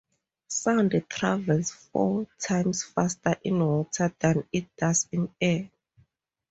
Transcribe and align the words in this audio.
Sound 0.47 1.05
travels 1.09 1.69
four 1.69 2.25
times 2.39 2.83
faster 2.85 3.35
in 3.43 3.59
water 3.59 4.11
than 4.17 4.47
it 4.51 4.75
does 4.75 5.07
in 5.11 5.29
air. 5.39 5.69